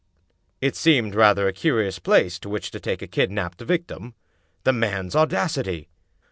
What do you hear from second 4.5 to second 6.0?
The man's audacity!